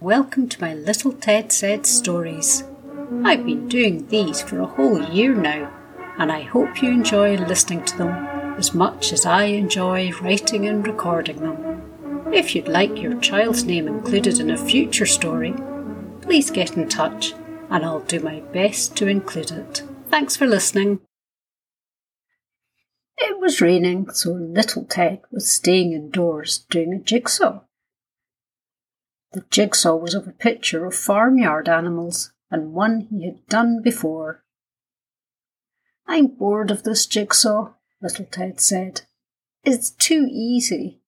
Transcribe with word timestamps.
Welcome 0.00 0.48
to 0.48 0.60
my 0.62 0.72
Little 0.72 1.12
Ted 1.12 1.52
Said 1.52 1.84
stories. 1.84 2.64
I've 3.22 3.44
been 3.44 3.68
doing 3.68 4.08
these 4.08 4.40
for 4.40 4.58
a 4.58 4.66
whole 4.66 5.02
year 5.10 5.34
now, 5.34 5.70
and 6.16 6.32
I 6.32 6.40
hope 6.40 6.80
you 6.80 6.88
enjoy 6.88 7.36
listening 7.36 7.84
to 7.84 7.98
them 7.98 8.10
as 8.56 8.72
much 8.72 9.12
as 9.12 9.26
I 9.26 9.44
enjoy 9.44 10.10
writing 10.12 10.66
and 10.66 10.86
recording 10.86 11.40
them. 11.40 12.32
If 12.32 12.54
you'd 12.54 12.66
like 12.66 12.96
your 12.96 13.20
child's 13.20 13.64
name 13.64 13.86
included 13.86 14.40
in 14.40 14.50
a 14.50 14.56
future 14.56 15.04
story, 15.04 15.54
please 16.22 16.50
get 16.50 16.78
in 16.78 16.88
touch 16.88 17.34
and 17.68 17.84
I'll 17.84 18.00
do 18.00 18.20
my 18.20 18.40
best 18.40 18.96
to 18.96 19.06
include 19.06 19.50
it. 19.50 19.82
Thanks 20.08 20.34
for 20.34 20.46
listening. 20.46 21.00
It 23.18 23.38
was 23.38 23.60
raining, 23.60 24.08
so 24.12 24.32
little 24.32 24.84
Ted 24.84 25.20
was 25.30 25.52
staying 25.52 25.92
indoors 25.92 26.64
doing 26.70 26.94
a 26.94 26.98
jigsaw. 26.98 27.60
The 29.32 29.44
jigsaw 29.50 29.96
was 29.96 30.14
of 30.14 30.26
a 30.26 30.32
picture 30.32 30.84
of 30.84 30.94
farmyard 30.94 31.68
animals 31.68 32.32
and 32.50 32.72
one 32.72 33.02
he 33.02 33.24
had 33.24 33.46
done 33.46 33.80
before. 33.82 34.42
I'm 36.06 36.26
bored 36.26 36.70
of 36.70 36.82
this 36.82 37.06
jigsaw, 37.06 37.74
little 38.02 38.24
Ted 38.24 38.60
said. 38.60 39.02
It's 39.62 39.90
too 39.90 40.26
easy. 40.28 41.00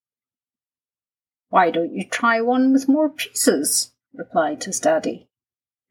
Why 1.49 1.69
don't 1.69 1.93
you 1.93 2.07
try 2.07 2.39
one 2.39 2.71
with 2.71 2.87
more 2.87 3.09
pieces? 3.09 3.91
replied 4.13 4.63
his 4.63 4.79
daddy. 4.79 5.27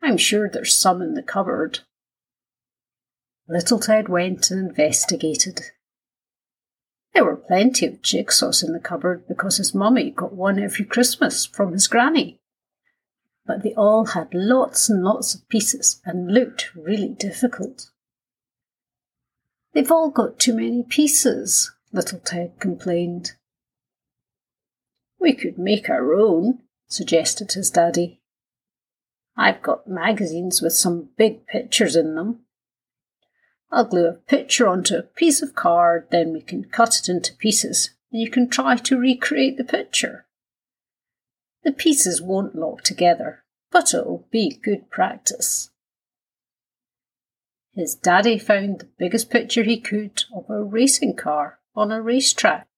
I'm 0.01 0.17
sure 0.17 0.48
there's 0.48 0.77
some 0.77 1.03
in 1.03 1.14
the 1.14 1.23
cupboard. 1.23 1.80
Little 3.47 3.78
Ted 3.78 4.09
went 4.09 4.51
and 4.51 4.69
investigated. 4.69 5.61
There 7.15 7.25
were 7.25 7.37
plenty 7.37 7.87
of 7.87 8.01
jigsaws 8.01 8.65
in 8.65 8.73
the 8.73 8.80
cupboard 8.80 9.27
because 9.29 9.59
his 9.59 9.75
mummy 9.75 10.11
got 10.11 10.33
one 10.33 10.59
every 10.59 10.84
Christmas 10.84 11.45
from 11.45 11.73
his 11.73 11.87
granny. 11.87 12.41
But 13.45 13.62
they 13.62 13.75
all 13.75 14.07
had 14.07 14.33
lots 14.33 14.89
and 14.89 15.03
lots 15.03 15.34
of 15.34 15.48
pieces 15.48 16.01
and 16.05 16.33
looked 16.33 16.75
really 16.75 17.09
difficult. 17.11 17.91
They've 19.75 19.91
all 19.91 20.11
got 20.11 20.39
too 20.39 20.55
many 20.55 20.83
pieces, 20.83 21.70
little 21.92 22.19
Ted 22.19 22.59
complained. 22.61 23.33
We 25.19 25.34
could 25.34 25.58
make 25.58 25.89
our 25.89 26.14
own, 26.14 26.61
suggested 26.89 27.53
his 27.53 27.70
daddy. 27.70 28.20
I've 29.36 29.62
got 29.62 29.89
magazines 29.89 30.61
with 30.61 30.75
some 30.75 31.11
big 31.17 31.47
pictures 31.47 31.97
in 31.97 32.14
them. 32.17 32.41
I'll 33.73 33.87
glue 33.87 34.06
a 34.06 34.12
picture 34.12 34.69
onto 34.69 34.97
a 34.97 35.03
piece 35.03 35.41
of 35.41 35.55
card, 35.55 36.09
then 36.11 36.33
we 36.34 36.42
can 36.42 36.65
cut 36.65 36.98
it 36.98 37.09
into 37.09 37.34
pieces, 37.34 37.91
and 38.12 38.20
you 38.20 38.29
can 38.31 38.51
try 38.51 38.77
to 38.77 38.98
recreate 38.98 39.56
the 39.56 39.64
picture. 39.64 40.27
The 41.64 41.73
pieces 41.73 42.20
won't 42.20 42.55
lock 42.55 42.83
together, 42.83 43.45
but 43.70 43.95
it'll 43.95 44.27
be 44.31 44.61
good 44.62 44.91
practice. 44.91 45.70
His 47.75 47.95
daddy 47.95 48.39
found 48.39 48.81
the 48.81 48.89
biggest 48.98 49.31
picture 49.31 49.62
he 49.62 49.81
could 49.81 50.25
of 50.34 50.51
a 50.51 50.62
racing 50.62 51.17
car 51.17 51.61
on 51.75 51.91
a 51.91 52.03
racetrack 52.03 52.69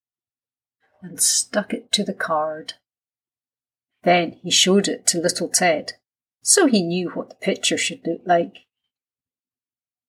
and 1.02 1.20
stuck 1.20 1.74
it 1.74 1.90
to 1.90 2.04
the 2.04 2.14
card. 2.14 2.74
Then 4.04 4.38
he 4.42 4.50
showed 4.52 4.86
it 4.86 5.08
to 5.08 5.18
little 5.18 5.48
Ted, 5.48 5.94
so 6.40 6.66
he 6.66 6.82
knew 6.82 7.10
what 7.10 7.30
the 7.30 7.34
picture 7.34 7.76
should 7.76 8.06
look 8.06 8.20
like. 8.24 8.58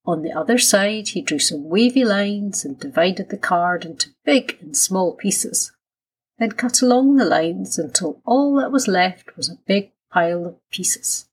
On 0.05 0.21
the 0.21 0.31
other 0.31 0.59
side, 0.59 1.09
he 1.09 1.21
drew 1.21 1.39
some 1.39 1.67
wavy 1.67 2.05
lines 2.05 2.63
and 2.63 2.79
divided 2.79 3.29
the 3.29 3.37
card 3.37 3.85
into 3.85 4.11
big 4.23 4.57
and 4.61 4.77
small 4.77 5.13
pieces, 5.13 5.71
then 6.37 6.51
cut 6.51 6.81
along 6.81 7.15
the 7.15 7.25
lines 7.25 7.79
until 7.79 8.21
all 8.25 8.55
that 8.57 8.71
was 8.71 8.87
left 8.87 9.35
was 9.35 9.49
a 9.49 9.59
big 9.65 9.91
pile 10.11 10.45
of 10.45 10.69
pieces. 10.69 11.27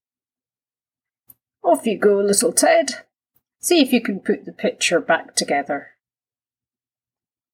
Off 1.63 1.87
you 1.87 1.99
go, 1.99 2.17
little 2.17 2.53
Ted. 2.53 3.05
See 3.61 3.81
if 3.81 3.93
you 3.93 4.01
can 4.01 4.21
put 4.21 4.45
the 4.45 4.53
picture 4.53 5.01
back 5.01 5.37
together. 5.37 5.91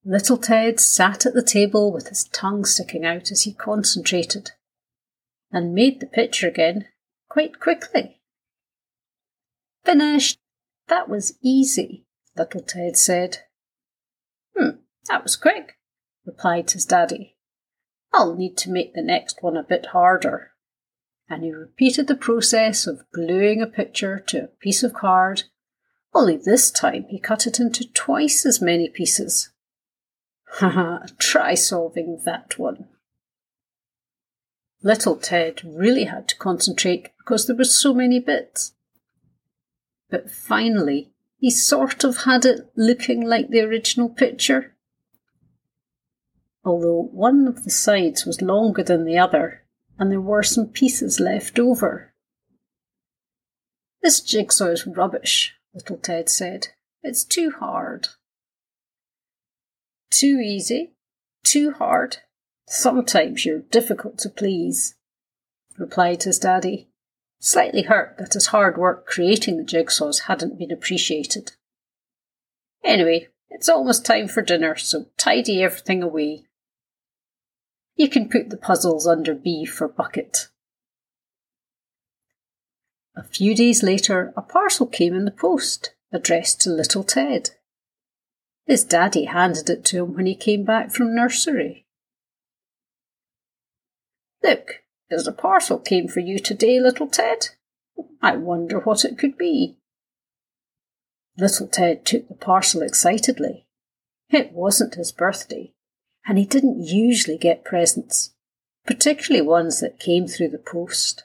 Little 0.05 0.39
Ted 0.39 0.81
sat 0.81 1.27
at 1.27 1.35
the 1.35 1.43
table 1.43 1.93
with 1.93 2.09
his 2.09 2.25
tongue 2.33 2.65
sticking 2.65 3.05
out 3.05 3.31
as 3.31 3.43
he 3.43 3.53
concentrated, 3.53 4.53
and 5.51 5.75
made 5.75 6.01
the 6.01 6.07
picture 6.07 6.49
again 6.49 6.87
quite 7.29 7.61
quickly. 7.61 8.21
Finished, 9.85 10.39
that 10.89 11.09
was 11.09 11.39
easy, 11.43 12.07
little 12.37 12.61
Ted 12.61 12.97
said. 12.97 13.39
Hmm, 14.57 14.79
that 15.07 15.23
was 15.23 15.37
quick, 15.37 15.79
replied 16.25 16.71
his 16.71 16.85
daddy. 16.85 17.37
I'll 18.13 18.35
need 18.35 18.57
to 18.59 18.71
make 18.71 18.95
the 18.95 19.03
next 19.03 19.43
one 19.43 19.57
a 19.57 19.63
bit 19.63 19.87
harder. 19.87 20.53
And 21.29 21.43
he 21.43 21.53
repeated 21.53 22.07
the 22.07 22.17
process 22.17 22.87
of 22.87 23.05
gluing 23.13 23.61
a 23.61 23.67
picture 23.67 24.19
to 24.29 24.45
a 24.45 24.47
piece 24.47 24.83
of 24.83 24.95
card, 24.95 25.45
only 26.15 26.39
this 26.39 26.71
time 26.71 27.05
he 27.11 27.21
cut 27.21 27.47
it 27.47 27.61
into 27.61 27.91
twice 27.93 28.47
as 28.47 28.61
many 28.61 28.89
pieces. 28.89 29.51
Ha 30.51 30.71
ha, 30.71 31.03
try 31.19 31.53
solving 31.53 32.23
that 32.25 32.59
one. 32.59 32.89
Little 34.83 35.17
Ted 35.17 35.61
really 35.63 36.05
had 36.05 36.27
to 36.29 36.37
concentrate 36.37 37.11
because 37.19 37.47
there 37.47 37.57
were 37.57 37.65
so 37.65 37.93
many 37.93 38.19
bits 38.19 38.73
but 40.11 40.31
finally 40.31 41.13
he 41.39 41.51
sort 41.51 42.05
of 42.05 42.25
had 42.25 42.45
it 42.45 42.71
looking 42.77 43.25
like 43.25 43.49
the 43.49 43.61
original 43.61 44.09
picture. 44.09 44.75
Although 46.65 47.09
one 47.13 47.47
of 47.47 47.65
the 47.65 47.71
sides 47.71 48.27
was 48.27 48.43
longer 48.43 48.83
than 48.83 49.05
the 49.05 49.19
other, 49.19 49.65
and 49.99 50.11
there 50.11 50.21
were 50.21 50.43
some 50.43 50.67
pieces 50.67 51.21
left 51.21 51.59
over. 51.59 52.13
This 54.03 54.21
jigsaw 54.21 54.67
is 54.67 54.87
rubbish, 54.87 55.55
little 55.73 55.97
Ted 55.97 56.29
said. 56.29 56.69
It's 57.03 57.25
too 57.25 57.53
hard. 57.59 58.09
Too 60.11 60.41
easy? 60.41 60.95
Too 61.45 61.73
hard? 61.73 62.19
Sometimes 62.67 63.45
you're 63.45 63.61
difficult 63.61 64.19
to 64.19 64.29
please, 64.29 64.97
replied 65.79 66.25
his 66.25 66.39
daddy 66.39 66.88
slightly 67.39 67.83
hurt 67.83 68.17
that 68.19 68.35
his 68.35 68.49
hard 68.49 68.77
work 68.77 69.07
creating 69.07 69.57
the 69.57 69.65
jigsaws 69.65 70.23
hadn't 70.23 70.59
been 70.59 70.73
appreciated. 70.73 71.53
Anyway, 72.85 73.29
it's 73.51 73.69
almost 73.69 74.05
time 74.05 74.29
for 74.29 74.43
dinner, 74.43 74.77
so 74.77 75.07
tidy 75.17 75.63
everything 75.63 76.03
away. 76.03 76.45
You 77.97 78.09
can 78.09 78.29
put 78.29 78.51
the 78.51 78.57
puzzles 78.57 79.07
under 79.07 79.35
B 79.35 79.65
for 79.65 79.89
bucket. 79.89 80.49
A 83.17 83.25
few 83.25 83.55
days 83.55 83.83
later, 83.83 84.33
a 84.37 84.43
parcel 84.43 84.87
came 84.87 85.15
in 85.15 85.25
the 85.25 85.33
post, 85.33 85.95
addressed 86.13 86.61
to 86.61 86.71
little 86.71 87.03
Ted. 87.03 87.51
His 88.67 88.85
daddy 88.85 89.25
handed 89.25 89.69
it 89.69 89.85
to 89.87 90.05
him 90.05 90.15
when 90.15 90.27
he 90.27 90.37
came 90.37 90.65
back 90.65 90.93
from 90.93 91.15
nursery. 91.15 91.87
Look, 94.43 94.85
there's 95.11 95.27
a 95.27 95.33
parcel 95.33 95.79
came 95.79 96.09
for 96.09 96.21
you 96.21 96.39
today, 96.39 96.81
little 96.81 97.09
Ted. 97.09 97.49
I 98.21 98.37
wonder 98.37 98.79
what 98.79 99.05
it 99.05 99.19
could 99.19 99.39
be. 99.39 99.77
Little 101.37 101.67
Ted 101.67 102.05
took 102.05 102.29
the 102.29 102.35
parcel 102.35 102.83
excitedly. 102.83 103.67
It 104.31 104.53
wasn't 104.53 104.97
his 104.97 105.13
birthday, 105.13 105.73
and 106.27 106.37
he 106.37 106.45
didn't 106.45 106.83
usually 106.83 107.39
get 107.39 107.65
presents, 107.65 108.35
particularly 108.87 109.47
ones 109.47 109.81
that 109.81 110.01
came 110.01 110.27
through 110.27 110.49
the 110.49 110.59
post. 110.59 111.25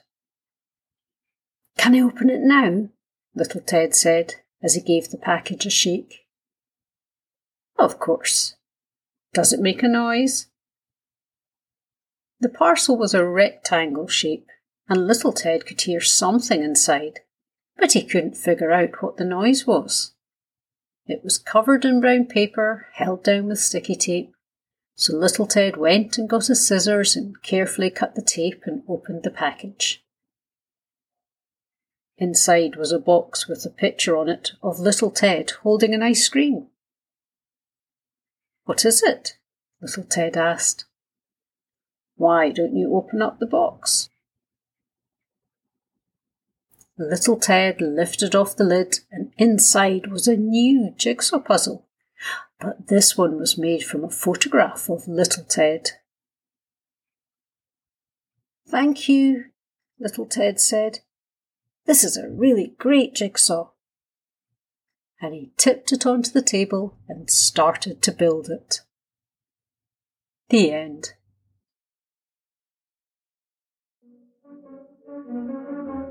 Can 1.76 1.94
I 1.94 2.00
open 2.00 2.30
it 2.30 2.40
now? 2.40 2.88
Little 3.34 3.60
Ted 3.60 3.94
said 3.94 4.36
as 4.62 4.74
he 4.74 4.80
gave 4.80 5.10
the 5.10 5.18
package 5.18 5.66
a 5.66 5.70
shake. 5.70 6.20
Of 7.78 7.98
course. 7.98 8.54
Does 9.34 9.52
it 9.52 9.60
make 9.60 9.82
a 9.82 9.88
noise? 9.88 10.46
The 12.44 12.50
parcel 12.50 12.98
was 12.98 13.14
a 13.14 13.24
rectangle 13.24 14.06
shape, 14.06 14.50
and 14.86 15.06
little 15.06 15.32
Ted 15.32 15.64
could 15.64 15.80
hear 15.80 16.02
something 16.02 16.62
inside, 16.62 17.20
but 17.78 17.92
he 17.92 18.04
couldn't 18.04 18.36
figure 18.36 18.70
out 18.70 19.02
what 19.02 19.16
the 19.16 19.24
noise 19.24 19.66
was. 19.66 20.12
It 21.06 21.24
was 21.24 21.38
covered 21.38 21.86
in 21.86 22.02
brown 22.02 22.26
paper, 22.26 22.88
held 22.92 23.24
down 23.24 23.46
with 23.46 23.60
sticky 23.60 23.94
tape, 23.94 24.34
so 24.94 25.16
little 25.16 25.46
Ted 25.46 25.78
went 25.78 26.18
and 26.18 26.28
got 26.28 26.48
his 26.48 26.68
scissors 26.68 27.16
and 27.16 27.40
carefully 27.40 27.88
cut 27.88 28.14
the 28.14 28.20
tape 28.20 28.64
and 28.66 28.82
opened 28.86 29.22
the 29.22 29.30
package. 29.30 30.04
Inside 32.18 32.76
was 32.76 32.92
a 32.92 32.98
box 32.98 33.48
with 33.48 33.64
a 33.64 33.70
picture 33.70 34.18
on 34.18 34.28
it 34.28 34.52
of 34.62 34.78
little 34.78 35.10
Ted 35.10 35.50
holding 35.62 35.94
an 35.94 36.02
ice 36.02 36.28
cream. 36.28 36.66
What 38.64 38.84
is 38.84 39.02
it? 39.02 39.38
little 39.80 40.04
Ted 40.04 40.36
asked. 40.36 40.84
Why 42.16 42.50
don't 42.50 42.76
you 42.76 42.94
open 42.94 43.22
up 43.22 43.38
the 43.38 43.46
box? 43.46 44.08
Little 46.96 47.36
Ted 47.36 47.80
lifted 47.80 48.36
off 48.36 48.56
the 48.56 48.64
lid, 48.64 49.00
and 49.10 49.32
inside 49.36 50.12
was 50.12 50.28
a 50.28 50.36
new 50.36 50.92
jigsaw 50.96 51.40
puzzle. 51.40 51.86
But 52.60 52.86
this 52.86 53.18
one 53.18 53.36
was 53.36 53.58
made 53.58 53.82
from 53.82 54.04
a 54.04 54.10
photograph 54.10 54.88
of 54.88 55.08
little 55.08 55.42
Ted. 55.44 55.90
Thank 58.68 59.08
you, 59.08 59.46
little 59.98 60.24
Ted 60.24 60.60
said. 60.60 61.00
This 61.84 62.04
is 62.04 62.16
a 62.16 62.28
really 62.28 62.74
great 62.78 63.14
jigsaw. 63.14 63.70
And 65.20 65.34
he 65.34 65.50
tipped 65.56 65.92
it 65.92 66.06
onto 66.06 66.30
the 66.30 66.42
table 66.42 66.96
and 67.08 67.28
started 67.28 68.02
to 68.02 68.12
build 68.12 68.48
it. 68.48 68.80
The 70.48 70.72
end. 70.72 71.14
Thank 74.44 74.60
you. 75.86 76.03